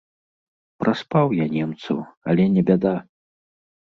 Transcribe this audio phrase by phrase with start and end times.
[0.83, 1.97] Праспаў я немцаў,
[2.33, 2.95] але не бяда.